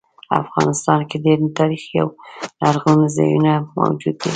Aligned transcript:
افغانستان 0.41 0.99
کې 1.09 1.17
ډیر 1.25 1.37
تاریخي 1.59 1.95
او 2.03 2.09
لرغوني 2.63 3.07
ځایونه 3.17 3.51
موجود 3.77 4.15
دي 4.21 4.29